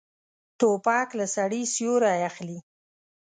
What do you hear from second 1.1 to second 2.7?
له سړي سیوری اخلي.